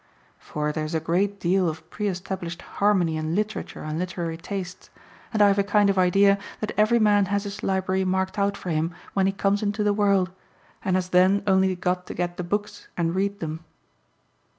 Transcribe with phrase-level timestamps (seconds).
[0.39, 4.89] For there is a great deal of pre established harmony in literature and literary tastes;
[5.31, 8.57] and I have a kind of idea that every man has his library marked out
[8.57, 10.31] for him when he comes into the world,
[10.83, 13.63] and has then only got to get the books and read them.